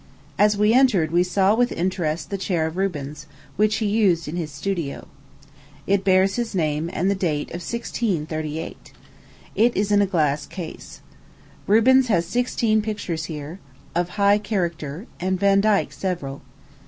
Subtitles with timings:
[0.39, 4.35] As we entered, we saw, with interest, the chair of Rubens, which he used in
[4.35, 5.07] his studio.
[5.85, 8.93] It bears his name, and the date of 1638.
[9.53, 11.01] It is in a glass case.
[11.67, 13.59] Rubens has sixteen pictures here,
[13.93, 16.41] of high character, and Vandyke several.